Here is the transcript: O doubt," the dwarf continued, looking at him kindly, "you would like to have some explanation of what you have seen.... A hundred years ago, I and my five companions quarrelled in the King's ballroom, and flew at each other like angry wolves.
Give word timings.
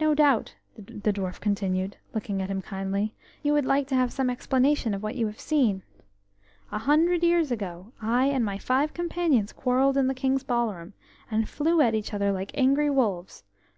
O 0.00 0.14
doubt," 0.14 0.54
the 0.74 1.12
dwarf 1.12 1.38
continued, 1.38 1.98
looking 2.14 2.40
at 2.40 2.48
him 2.48 2.62
kindly, 2.62 3.14
"you 3.42 3.52
would 3.52 3.66
like 3.66 3.86
to 3.88 3.94
have 3.94 4.10
some 4.10 4.30
explanation 4.30 4.94
of 4.94 5.02
what 5.02 5.16
you 5.16 5.26
have 5.26 5.38
seen.... 5.38 5.82
A 6.72 6.78
hundred 6.78 7.22
years 7.22 7.50
ago, 7.52 7.92
I 8.00 8.24
and 8.28 8.42
my 8.42 8.56
five 8.56 8.94
companions 8.94 9.52
quarrelled 9.52 9.98
in 9.98 10.06
the 10.06 10.14
King's 10.14 10.44
ballroom, 10.44 10.94
and 11.30 11.46
flew 11.46 11.82
at 11.82 11.94
each 11.94 12.14
other 12.14 12.32
like 12.32 12.52
angry 12.54 12.88
wolves. 12.88 13.44